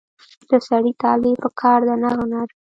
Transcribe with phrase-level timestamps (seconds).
[0.49, 2.47] د سړي طالع په کار ده نه هنر.